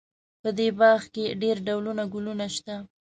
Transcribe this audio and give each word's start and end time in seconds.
په 0.41 0.49
دې 0.57 0.67
باغ 0.79 1.01
کې 1.13 1.25
ډېر 1.41 1.57
ډولونه 1.67 2.03
ګلونه 2.13 2.45
شته 2.55 2.75